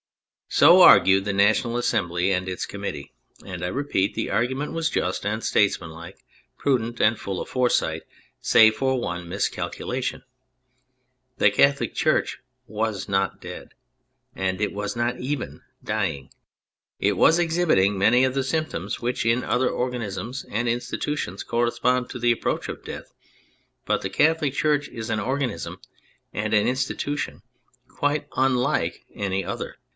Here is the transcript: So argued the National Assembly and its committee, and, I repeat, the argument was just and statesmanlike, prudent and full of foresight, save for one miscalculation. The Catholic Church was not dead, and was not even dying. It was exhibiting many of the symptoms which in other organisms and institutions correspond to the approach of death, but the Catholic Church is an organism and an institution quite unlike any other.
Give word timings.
So 0.49 0.81
argued 0.81 1.23
the 1.23 1.31
National 1.31 1.77
Assembly 1.77 2.31
and 2.33 2.49
its 2.49 2.65
committee, 2.65 3.13
and, 3.45 3.63
I 3.63 3.67
repeat, 3.67 4.15
the 4.15 4.31
argument 4.31 4.73
was 4.73 4.89
just 4.89 5.25
and 5.25 5.41
statesmanlike, 5.43 6.17
prudent 6.57 6.99
and 6.99 7.17
full 7.17 7.39
of 7.39 7.47
foresight, 7.47 8.01
save 8.41 8.75
for 8.75 8.99
one 8.99 9.29
miscalculation. 9.29 10.23
The 11.37 11.51
Catholic 11.51 11.93
Church 11.93 12.39
was 12.67 13.07
not 13.07 13.39
dead, 13.39 13.75
and 14.35 14.59
was 14.73 14.95
not 14.95 15.19
even 15.19 15.61
dying. 15.83 16.31
It 16.99 17.13
was 17.15 17.39
exhibiting 17.39 17.97
many 17.97 18.25
of 18.25 18.33
the 18.33 18.43
symptoms 18.43 18.99
which 18.99 19.23
in 19.25 19.43
other 19.43 19.69
organisms 19.69 20.45
and 20.49 20.67
institutions 20.67 21.43
correspond 21.43 22.09
to 22.09 22.19
the 22.19 22.31
approach 22.31 22.67
of 22.69 22.83
death, 22.83 23.13
but 23.85 24.01
the 24.01 24.09
Catholic 24.09 24.53
Church 24.53 24.89
is 24.89 25.09
an 25.11 25.19
organism 25.19 25.79
and 26.33 26.53
an 26.55 26.67
institution 26.67 27.43
quite 27.87 28.27
unlike 28.35 29.05
any 29.15 29.45
other. 29.45 29.77